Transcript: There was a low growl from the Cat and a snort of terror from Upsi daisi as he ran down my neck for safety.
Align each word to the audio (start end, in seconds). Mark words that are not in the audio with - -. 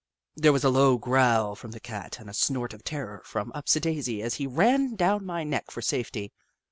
There 0.35 0.51
was 0.51 0.63
a 0.63 0.69
low 0.71 0.97
growl 0.97 1.53
from 1.53 1.69
the 1.73 1.79
Cat 1.79 2.17
and 2.19 2.27
a 2.27 2.33
snort 2.33 2.73
of 2.73 2.83
terror 2.83 3.21
from 3.23 3.51
Upsi 3.51 3.79
daisi 3.79 4.23
as 4.23 4.33
he 4.33 4.47
ran 4.47 4.95
down 4.95 5.23
my 5.27 5.43
neck 5.43 5.69
for 5.69 5.83
safety. 5.83 6.33